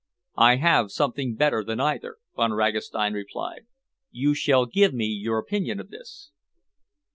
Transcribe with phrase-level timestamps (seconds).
[0.39, 3.67] "I have something better than either," Von Ragastein replied.
[4.09, 6.31] "You shall give me your opinion of this."